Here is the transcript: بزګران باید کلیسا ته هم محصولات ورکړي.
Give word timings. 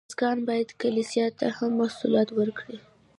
بزګران 0.09 0.39
باید 0.47 0.69
کلیسا 0.81 1.25
ته 1.37 1.45
هم 1.57 1.71
محصولات 1.79 2.29
ورکړي. 2.33 2.77